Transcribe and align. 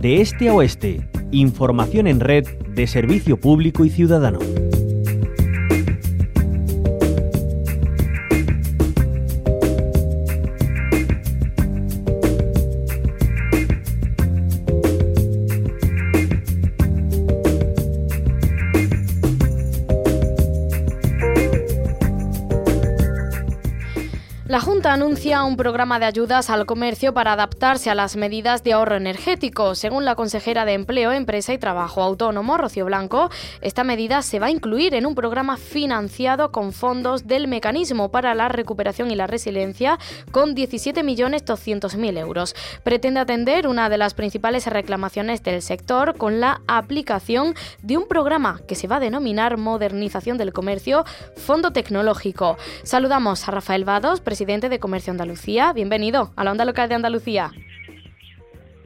de 0.00 0.20
este 0.20 0.48
a 0.48 0.54
oeste. 0.54 1.08
Información 1.32 2.06
en 2.06 2.20
red 2.20 2.46
de 2.68 2.86
servicio 2.86 3.38
público 3.38 3.84
y 3.84 3.90
ciudadano. 3.90 4.38
La 24.58 24.64
Junta 24.64 24.92
anuncia 24.92 25.44
un 25.44 25.56
programa 25.56 26.00
de 26.00 26.06
ayudas 26.06 26.50
al 26.50 26.66
comercio 26.66 27.14
para 27.14 27.34
adaptarse 27.34 27.90
a 27.90 27.94
las 27.94 28.16
medidas 28.16 28.64
de 28.64 28.72
ahorro 28.72 28.96
energético. 28.96 29.76
Según 29.76 30.04
la 30.04 30.16
consejera 30.16 30.64
de 30.64 30.72
Empleo, 30.72 31.12
Empresa 31.12 31.52
y 31.52 31.58
Trabajo 31.58 32.02
Autónomo, 32.02 32.58
Rocío 32.58 32.84
Blanco, 32.86 33.30
esta 33.60 33.84
medida 33.84 34.20
se 34.20 34.40
va 34.40 34.46
a 34.46 34.50
incluir 34.50 34.96
en 34.96 35.06
un 35.06 35.14
programa 35.14 35.58
financiado 35.58 36.50
con 36.50 36.72
fondos 36.72 37.28
del 37.28 37.46
Mecanismo 37.46 38.10
para 38.10 38.34
la 38.34 38.48
Recuperación 38.48 39.12
y 39.12 39.14
la 39.14 39.28
Resiliencia 39.28 39.96
con 40.32 40.56
17.200.000 40.56 42.18
euros. 42.18 42.56
Pretende 42.82 43.20
atender 43.20 43.68
una 43.68 43.88
de 43.88 43.98
las 43.98 44.14
principales 44.14 44.66
reclamaciones 44.66 45.44
del 45.44 45.62
sector 45.62 46.16
con 46.18 46.40
la 46.40 46.62
aplicación 46.66 47.54
de 47.84 47.96
un 47.96 48.08
programa 48.08 48.60
que 48.66 48.74
se 48.74 48.88
va 48.88 48.96
a 48.96 49.00
denominar 49.00 49.56
Modernización 49.56 50.36
del 50.36 50.52
Comercio 50.52 51.04
Fondo 51.36 51.72
Tecnológico. 51.72 52.56
Saludamos 52.82 53.46
a 53.46 53.52
Rafael 53.52 53.84
Vados, 53.84 54.20
presidente 54.20 54.47
presidente 54.48 54.70
de 54.70 54.80
Comercio 54.80 55.10
Andalucía. 55.10 55.74
Bienvenido 55.74 56.30
a 56.34 56.42
la 56.42 56.52
Onda 56.52 56.64
Local 56.64 56.88
de 56.88 56.94
Andalucía. 56.94 57.50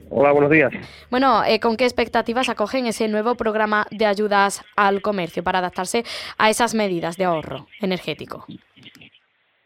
Hola, 0.09 0.33
buenos 0.33 0.51
días. 0.51 0.73
Bueno, 1.09 1.41
eh, 1.45 1.61
¿con 1.61 1.77
qué 1.77 1.85
expectativas 1.85 2.49
acogen 2.49 2.85
ese 2.85 3.07
nuevo 3.07 3.35
programa 3.35 3.87
de 3.89 4.05
ayudas 4.05 4.61
al 4.75 5.01
comercio 5.01 5.41
para 5.41 5.59
adaptarse 5.59 6.03
a 6.37 6.49
esas 6.49 6.75
medidas 6.75 7.15
de 7.15 7.23
ahorro 7.23 7.67
energético? 7.79 8.45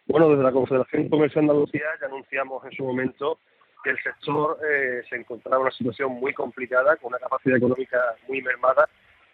Bueno, 0.05 0.30
desde 0.30 0.44
la 0.44 0.52
Confederación 0.52 1.09
Comercio 1.09 1.41
Andalucía 1.41 1.86
ya 1.99 2.05
anunciamos 2.05 2.64
en 2.66 2.73
su 2.73 2.83
momento 2.83 3.39
que 3.83 3.89
el 3.89 3.97
sector 4.03 4.59
eh, 4.71 5.02
se 5.09 5.16
encontraba 5.16 5.55
en 5.55 5.61
una 5.64 5.71
situación 5.71 6.11
muy 6.11 6.31
complicada, 6.31 6.95
con 6.97 7.08
una 7.08 7.17
capacidad 7.17 7.58
económica 7.58 7.97
muy 8.27 8.43
mermada 8.43 8.88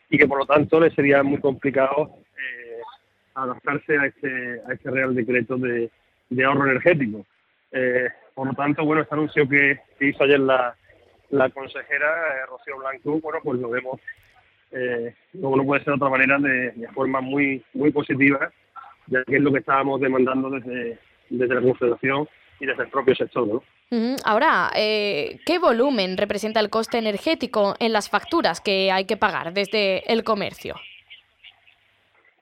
y 0.10 0.18
que 0.18 0.30
por 0.30 0.40
lo 0.40 0.46
tanto 0.46 0.80
le 0.80 0.92
sería 0.92 1.24
muy 1.24 1.42
complicado 1.42 2.20
eh, 2.38 2.80
adaptarse 3.36 3.98
a 3.98 4.06
este, 4.06 4.62
a 4.66 4.72
este 4.72 4.90
Real 4.90 5.14
Decreto 5.14 5.58
de, 5.58 5.92
de 6.36 6.44
ahorro 6.46 6.70
energético. 6.70 7.26
Eh, 7.72 8.10
por 8.34 8.48
lo 8.48 8.54
tanto, 8.54 8.86
bueno, 8.86 9.02
este 9.02 9.16
anuncio 9.16 9.48
que, 9.48 9.80
hizo 10.00 10.24
ayer 10.24 10.40
la, 10.40 10.76
la 11.30 11.50
consejera 11.50 12.08
eh, 12.08 12.46
Rocío 12.50 12.78
Blanco, 12.78 13.20
bueno, 13.20 13.40
pues 13.44 13.60
lo 13.60 13.70
vemos, 13.70 14.00
eh, 14.72 15.14
como 15.40 15.58
no 15.58 15.66
puede 15.66 15.84
ser 15.84 15.94
de 15.94 15.98
otra 15.98 16.10
manera, 16.10 16.38
de, 16.40 16.88
forma 16.94 17.22
muy 17.22 17.64
muy 17.74 17.92
positiva, 17.92 18.52
ya 19.08 19.24
que 19.24 19.38
es 19.38 19.42
lo 19.42 19.52
que 19.52 19.60
estábamos 19.60 20.02
demandando 20.02 20.50
desde, 20.50 21.00
desde 21.30 21.56
la 21.56 21.62
Confederación 21.62 22.28
y 22.60 22.66
desde 22.66 22.84
el 22.84 22.90
propio 22.90 23.16
sector, 23.16 23.48
¿no? 23.48 23.64
Ahora, 24.26 24.72
eh, 24.76 25.40
¿qué 25.46 25.60
volumen 25.60 26.18
representa 26.18 26.60
el 26.60 26.72
coste 26.72 26.98
energético 26.98 27.76
en 27.80 27.94
las 27.94 28.10
facturas 28.10 28.60
que 28.60 28.92
hay 28.92 29.06
que 29.06 29.18
pagar 29.18 29.54
desde 29.54 30.12
el 30.12 30.24
comercio? 30.24 30.76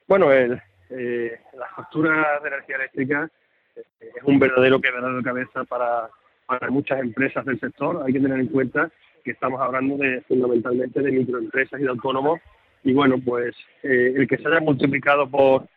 Bueno, 0.08 0.32
el, 0.32 0.62
eh, 0.88 1.38
las 1.52 1.70
facturas 1.72 2.42
de 2.42 2.48
energía 2.48 2.76
eléctrica 2.76 3.30
es 3.74 4.22
un 4.24 4.38
verdadero 4.38 4.80
quebradero 4.80 5.16
de 5.16 5.22
cabeza 5.22 5.64
para, 5.64 6.08
para 6.46 6.70
muchas 6.70 7.00
empresas 7.00 7.44
del 7.44 7.60
sector. 7.60 8.02
Hay 8.04 8.12
que 8.12 8.20
tener 8.20 8.38
en 8.38 8.48
cuenta 8.48 8.90
que 9.24 9.32
estamos 9.32 9.60
hablando 9.60 9.96
de 9.96 10.20
fundamentalmente 10.22 11.00
de 11.00 11.12
microempresas 11.12 11.80
y 11.80 11.84
de 11.84 11.90
autónomos 11.90 12.40
y 12.84 12.92
bueno, 12.92 13.16
pues 13.24 13.54
eh, 13.82 14.12
el 14.16 14.26
que 14.26 14.38
se 14.38 14.48
haya 14.48 14.60
multiplicado 14.60 15.30
por, 15.30 15.68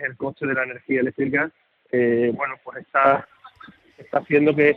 el 0.00 0.16
coste 0.16 0.46
de 0.46 0.54
la 0.54 0.64
energía 0.64 1.00
eléctrica, 1.00 1.50
eh, 1.90 2.32
bueno, 2.34 2.54
pues 2.64 2.78
está, 2.78 3.28
está 3.98 4.18
haciendo 4.18 4.54
que, 4.54 4.70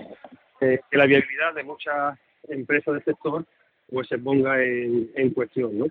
eh, 0.61 0.79
que, 0.89 0.97
la 0.97 1.05
viabilidad 1.05 1.53
de 1.53 1.63
muchas 1.63 2.19
empresas 2.49 2.95
del 2.95 3.03
sector 3.03 3.45
pues 3.89 4.07
se 4.07 4.17
ponga 4.17 4.61
en, 4.61 5.09
en 5.15 5.29
cuestión, 5.29 5.77
¿no? 5.77 5.85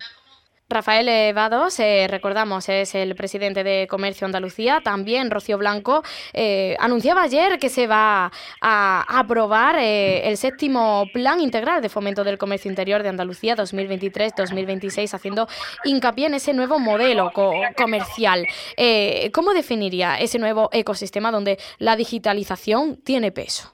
Rafael 0.67 1.07
Evados, 1.07 1.79
eh, 1.79 2.07
recordamos, 2.09 2.69
es 2.69 2.95
el 2.95 3.13
presidente 3.13 3.63
de 3.63 3.85
Comercio 3.87 4.25
Andalucía. 4.25 4.81
También 4.83 5.29
Rocío 5.29 5.59
Blanco 5.59 6.01
eh, 6.33 6.75
anunciaba 6.79 7.21
ayer 7.21 7.59
que 7.59 7.69
se 7.69 7.85
va 7.85 8.31
a 8.61 9.19
aprobar 9.19 9.77
eh, 9.77 10.27
el 10.27 10.37
séptimo 10.37 11.05
Plan 11.13 11.39
Integral 11.39 11.83
de 11.83 11.89
Fomento 11.89 12.23
del 12.23 12.39
Comercio 12.39 12.71
Interior 12.71 13.03
de 13.03 13.09
Andalucía 13.09 13.55
2023-2026, 13.55 15.13
haciendo 15.13 15.47
hincapié 15.83 16.25
en 16.25 16.33
ese 16.33 16.51
nuevo 16.51 16.79
modelo 16.79 17.31
comercial. 17.77 18.47
¿Cómo 19.33 19.53
definiría 19.53 20.19
ese 20.19 20.39
nuevo 20.39 20.69
ecosistema 20.73 21.29
donde 21.29 21.59
la 21.77 21.95
digitalización 21.95 22.97
tiene 23.03 23.31
peso? 23.31 23.71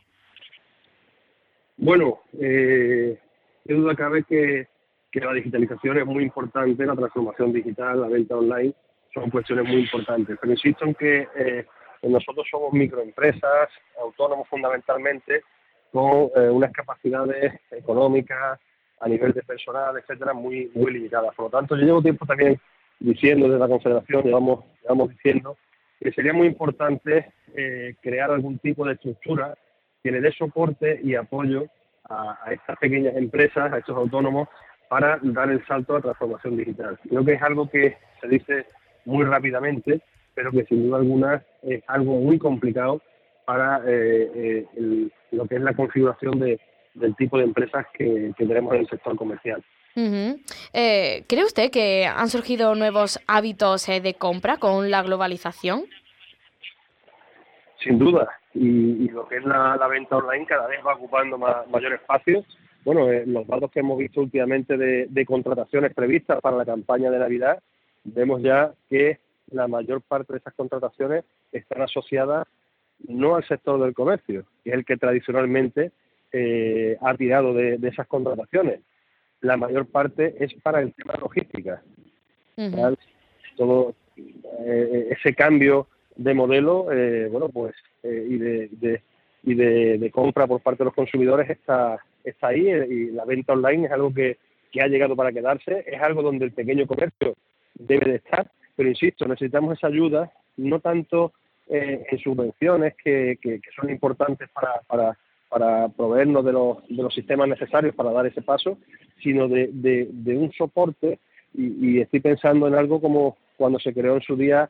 Bueno, 1.78 2.20
qué 2.38 3.18
duda 3.66 3.96
cabe 3.96 4.24
que 4.24 4.68
que 5.12 5.20
la 5.20 5.34
digitalización 5.34 5.98
es 5.98 6.06
muy 6.06 6.24
importante, 6.24 6.86
la 6.86 6.96
transformación 6.96 7.52
digital, 7.52 8.02
la 8.02 8.08
venta 8.08 8.38
online, 8.38 8.74
son 9.14 9.30
cuestiones 9.30 9.68
muy 9.68 9.82
importantes. 9.82 10.38
Pero 10.40 10.54
insisto 10.54 10.86
en 10.86 10.96
que 10.96 11.28
eh, 11.36 11.66
nosotros 12.04 12.48
somos 12.50 12.72
microempresas, 12.72 13.70
autónomos 14.00 14.48
fundamentalmente, 14.48 15.42
con 15.92 16.30
eh, 16.36 16.50
unas 16.50 16.72
capacidades 16.72 17.54
económicas, 17.72 18.60
a 19.02 19.10
nivel 19.10 19.34
de 19.34 19.42
personal, 19.42 19.98
etcétera, 19.98 20.32
muy, 20.34 20.72
muy 20.76 20.94
limitadas. 20.94 21.36
Por 21.36 21.46
lo 21.46 21.50
tanto, 21.50 21.76
yo 21.76 21.86
llevo 21.86 22.02
tiempo 22.02 22.26
también 22.26 22.60
diciendo 23.00 23.48
desde 23.48 23.60
la 23.60 23.68
Confederación, 23.68 24.24
llevamos, 24.24 24.64
llevamos 24.84 25.10
diciendo, 25.10 25.58
que 26.00 26.12
sería 26.12 26.34
muy 26.34 26.48
importante 26.48 27.34
eh, 27.56 27.96
crear 28.00 28.32
algún 28.32 28.60
tipo 28.60 28.86
de 28.86 28.94
estructura 28.94 29.56
que 30.04 30.12
le 30.12 30.22
dé 30.22 30.32
soporte 30.32 31.00
y 31.04 31.16
apoyo 31.16 31.66
a, 32.08 32.38
a 32.44 32.54
estas 32.54 32.78
pequeñas 32.78 33.16
empresas, 33.16 33.74
a 33.74 33.80
estos 33.80 33.98
autónomos, 33.98 34.48
para 34.92 35.20
dar 35.22 35.50
el 35.50 35.66
salto 35.68 35.96
a 35.96 36.02
transformación 36.02 36.58
digital. 36.58 37.00
Creo 37.08 37.24
que 37.24 37.32
es 37.32 37.42
algo 37.42 37.70
que 37.70 37.96
se 38.20 38.28
dice 38.28 38.66
muy 39.06 39.24
rápidamente, 39.24 40.02
pero 40.34 40.52
que 40.52 40.66
sin 40.66 40.86
duda 40.86 40.98
alguna 40.98 41.42
es 41.64 41.82
algo 41.88 42.20
muy 42.20 42.38
complicado 42.38 43.02
para 43.46 43.82
eh, 43.88 44.66
eh, 44.76 45.08
lo 45.32 45.46
que 45.46 45.56
es 45.56 45.62
la 45.62 45.74
configuración 45.76 46.42
de, 46.42 46.60
del 46.96 47.16
tipo 47.16 47.38
de 47.38 47.46
empresas 47.46 47.86
que, 47.94 48.34
tenemos 48.38 48.74
en 48.74 48.82
el 48.82 48.90
sector 48.90 49.16
comercial. 49.16 49.64
Eh, 49.96 51.24
¿Cree 51.26 51.46
usted 51.46 51.72
que 51.72 52.06
han 52.06 52.28
surgido 52.28 52.76
nuevos 52.76 53.18
hábitos 53.28 53.86
de 53.86 54.16
compra 54.16 54.58
con 54.58 54.92
la 54.92 55.04
globalización? 55.04 55.86
Sin 57.82 57.98
duda, 57.98 58.28
y, 58.54 59.08
lo 59.08 59.26
que 59.30 59.38
es 59.38 59.46
la, 59.46 59.88
venta 59.88 60.18
online 60.18 60.46
cada 60.46 60.68
vez 60.68 60.82
va 60.86 60.96
ocupando 60.96 61.38
mayor 61.38 61.94
espacio 61.94 62.44
bueno, 62.84 63.12
eh, 63.12 63.26
los 63.26 63.46
datos 63.48 63.72
que 63.72 63.80
hemos 63.82 63.98
visto 63.98 64.22
últimamente 64.22 64.78
de, 64.78 65.26
contrataciones 65.26 65.94
previstas 65.94 66.42
para 66.42 66.58
la 66.58 66.66
campaña 66.66 67.12
de 67.12 67.20
Navidad, 67.20 67.62
vemos 68.04 68.42
ya 68.42 68.74
que 68.90 69.20
la 69.52 69.68
mayor 69.68 70.02
parte 70.02 70.34
de 70.34 70.40
esas 70.40 70.54
contrataciones 70.54 71.24
están 71.52 71.82
asociadas 71.82 72.48
no 73.08 73.36
al 73.36 73.48
sector 73.48 73.82
del 73.82 73.94
comercio, 73.94 74.46
que 74.64 74.72
es 74.72 74.76
el 74.76 74.86
que 74.86 74.98
tradicionalmente 74.98 75.92
eh, 76.32 76.98
ha 77.02 77.16
tirado 77.16 77.54
de, 77.54 77.80
esas 77.84 78.08
contrataciones. 78.08 78.80
La 79.42 79.58
mayor 79.58 79.88
parte 79.88 80.36
es 80.40 80.54
para 80.62 80.82
el 80.82 80.94
tema 80.94 81.16
logística. 81.20 81.82
Todo 83.58 83.96
eh, 84.16 85.10
ese 85.12 85.34
cambio 85.34 85.88
de 86.16 86.34
modelo, 86.34 86.86
bueno, 87.32 87.50
pues, 87.50 87.74
y 88.04 88.38
de, 88.38 89.02
y 89.44 89.56
de, 89.56 90.12
compra 90.12 90.48
por 90.48 90.62
parte 90.62 90.80
de 90.80 90.86
los 90.86 90.94
consumidores 90.94 91.50
está, 91.50 92.00
está 92.24 92.48
ahí 92.48 92.68
eh, 92.70 92.88
y 92.90 93.06
la 93.12 93.26
venta 93.26 93.54
online 93.54 93.86
es 93.86 93.92
algo 93.92 94.14
que, 94.14 94.38
ha 94.82 94.88
llegado 94.88 95.16
para 95.18 95.34
quedarse, 95.34 95.84
es 95.86 96.02
algo 96.02 96.22
donde 96.22 96.46
el 96.46 96.54
pequeño 96.54 96.88
comercio 96.88 97.36
debe 97.74 98.12
de 98.12 98.16
estar, 98.18 98.50
pero 98.76 98.88
insisto, 98.88 99.28
necesitamos 99.28 99.78
esa 99.78 99.88
ayuda, 99.88 100.32
no 100.56 100.80
tanto 100.80 101.34
eh, 101.68 102.06
en 102.10 102.20
subvenciones 102.20 102.94
que, 102.96 103.38
que, 103.42 103.60
son 103.76 103.90
importantes 103.90 104.48
para, 104.50 104.80
para, 104.88 105.18
para 105.50 105.90
proveernos 105.90 106.46
de 106.46 106.54
los, 106.54 106.88
de 106.88 107.04
los 107.04 107.14
sistemas 107.14 107.50
necesarios 107.50 107.94
para 107.96 108.12
dar 108.12 108.26
ese 108.26 108.42
paso, 108.42 108.78
sino 109.22 109.50
de, 109.50 109.70
de, 109.74 110.38
un 110.38 110.54
soporte 110.54 111.20
y, 111.54 111.98
y, 111.98 112.00
estoy 112.00 112.22
pensando 112.22 112.68
en 112.68 112.76
algo 112.76 113.02
como 113.02 113.38
cuando 113.58 113.78
se 113.78 113.94
creó 113.94 114.16
en 114.16 114.22
su 114.22 114.38
día 114.38 114.70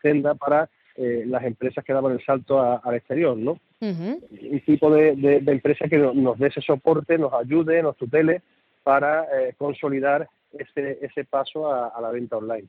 Senda 0.00 0.34
para 0.34 0.68
eh, 1.02 1.24
las 1.26 1.44
empresas 1.44 1.82
que 1.82 1.94
daban 1.94 2.12
el 2.12 2.24
salto 2.24 2.60
al 2.60 2.94
exterior, 2.94 3.36
¿no? 3.36 3.58
Un 3.80 4.62
tipo 4.66 4.90
de, 4.90 5.16
de, 5.16 5.52
empresa 5.52 5.88
que 5.88 5.96
nos 5.96 6.38
dé 6.38 6.48
ese 6.48 6.60
soporte, 6.60 7.16
nos 7.16 7.32
ayude, 7.32 7.82
nos 7.82 7.96
tutele 7.96 8.42
para 8.82 9.24
eh, 9.24 9.54
consolidar 9.56 10.28
ese, 10.52 10.98
ese 11.00 11.24
paso 11.24 11.72
a, 11.72 12.00
la 12.00 12.10
venta 12.10 12.36
online. 12.36 12.68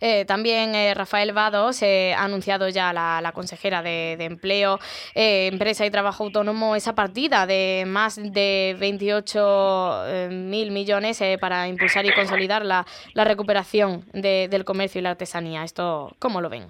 Eh, 0.00 0.24
también 0.24 0.74
eh, 0.74 0.94
Rafael 0.94 1.32
Vados 1.32 1.82
ha 1.82 2.24
anunciado 2.24 2.68
ya 2.68 2.92
la, 2.92 3.32
consejera 3.32 3.82
de, 3.82 4.12
Empleo, 4.12 4.78
eh, 5.14 5.48
Empresa 5.52 5.84
y 5.86 5.90
Trabajo 5.90 6.24
Autónomo 6.24 6.74
esa 6.74 6.94
partida 6.94 7.46
de 7.46 7.84
más 7.86 8.16
de 8.16 8.76
28 8.78 10.30
mil 10.30 10.70
millones 10.70 11.22
para 11.40 11.68
impulsar 11.68 12.06
y 12.06 12.14
consolidar 12.14 12.64
la, 12.64 12.86
la 13.14 13.24
recuperación 13.24 14.04
del 14.12 14.64
comercio 14.64 14.98
y 14.98 15.02
la 15.02 15.10
artesanía. 15.10 15.64
¿Esto 15.64 16.14
cómo 16.18 16.40
lo 16.40 16.48
ven? 16.48 16.64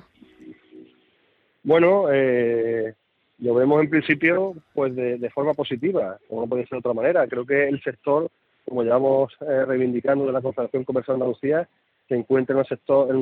Bueno, 1.67 2.07
lo 3.39 3.55
vemos 3.55 3.83
en 3.83 3.91
principio 3.91 4.55
pues 4.73 4.97
de, 4.97 5.19
de 5.19 5.31
forma 5.31 5.53
positiva, 5.53 6.17
como 6.29 6.43
no 6.43 6.47
puede 6.47 6.63
ser 6.63 6.77
de 6.77 6.79
otra 6.79 6.95
manera. 6.95 7.27
Creo 7.27 7.45
que 7.45 7.69
el 7.69 7.83
sector 7.83 8.31
como 8.67 8.83
llevamos 8.83 9.33
eh, 9.41 9.65
reivindicando 9.65 10.27
de 10.27 10.33
la 10.33 10.43
Confederación 10.43 10.85
Comercial 10.85 11.17
de 11.17 11.25
Andalucía, 11.25 11.69
se 12.09 12.17
encuentra 12.17 12.55
en 12.55 12.59
un 12.59 12.65
sector 12.65 13.09
en, 13.11 13.17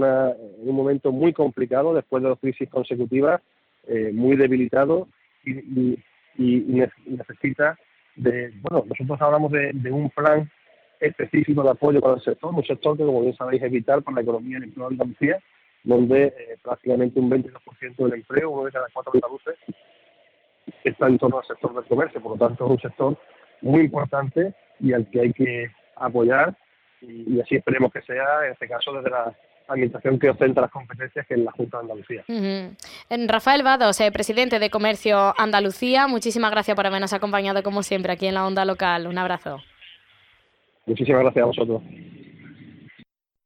un 0.69 0.75
momento 0.75 1.13
muy 1.13 1.33
complicado 1.33 1.95
después 1.95 2.23
de 2.23 2.31
dos 2.31 2.39
crisis 2.39 2.69
consecutivas, 2.69 3.41
eh, 3.87 4.11
muy 4.13 4.37
debilitado 4.37 5.09
y, 5.45 5.99
necesita 6.37 7.79
de, 8.17 8.53
bueno, 8.63 8.85
nosotros 8.89 9.21
hablamos 9.21 9.53
de, 9.53 9.93
un 9.93 10.11
plan 10.11 10.51
específico 10.99 11.63
de 11.63 11.71
apoyo 11.71 12.01
para 12.01 12.15
el 12.15 12.23
sector, 12.23 12.53
un 12.53 12.65
sector 12.65 12.97
que 12.97 13.05
como 13.05 13.21
bien 13.21 13.37
sabéis 13.37 13.63
es 13.63 13.71
vital 13.71 14.03
para 14.03 14.17
la 14.17 14.23
economía 14.23 14.55
y 14.55 14.57
el 14.57 14.65
empleo 14.65 14.89
de 14.89 14.95
Andalucía, 14.95 15.39
donde 15.85 16.25
eh, 16.27 16.59
prácticamente 16.63 17.21
un 17.21 17.31
22% 17.31 17.97
del 17.97 18.15
empleo, 18.15 18.51
uno 18.51 18.65
de 18.65 18.73
cada 18.73 18.87
cuatro 18.93 19.13
andaluces, 19.15 19.57
está 20.83 21.07
en 21.07 21.19
torno 21.19 21.39
al 21.39 21.47
sector 21.47 21.75
del 21.75 21.85
comercio, 21.85 22.21
por 22.21 22.33
lo 22.33 22.49
tanto 22.49 22.65
es 22.65 22.71
un 22.71 22.81
sector 22.81 23.19
muy 23.61 23.83
importante 23.83 24.55
y 24.81 24.93
al 24.93 25.09
que 25.11 25.21
hay 25.21 25.33
que 25.33 25.71
apoyar 25.97 26.57
y, 27.01 27.41
así 27.41 27.57
esperemos 27.57 27.93
que 27.93 28.01
sea, 28.03 28.47
en 28.47 28.53
este 28.53 28.67
caso, 28.67 28.93
desde 28.95 29.11
la 29.11 29.35
administración 29.69 30.19
que 30.19 30.31
ostenta 30.31 30.63
las 30.63 30.71
competencias, 30.71 31.27
que 31.27 31.35
es 31.35 31.41
la 31.41 31.53
Junta 31.53 31.79
de 31.79 31.83
Andalucía. 31.83 32.25
Rafael 33.29 33.63
Vados, 33.63 34.01
eh, 34.01 34.11
presidente 34.11 34.59
de 34.59 34.71
Comercio 34.71 35.35
Andalucía, 35.39 36.07
muchísimas 36.07 36.51
gracias 36.51 36.75
por 36.75 36.87
habernos 36.87 37.13
acompañado 37.13 37.63
como 37.63 37.83
siempre 37.83 38.13
aquí 38.13 38.27
en 38.27 38.35
la 38.35 38.47
onda 38.47 38.65
local. 38.65 39.07
Un 39.07 39.19
abrazo. 39.19 39.61
Muchísimas 40.87 41.23
gracias 41.23 41.43
a 41.43 41.47
vosotros. 41.47 41.83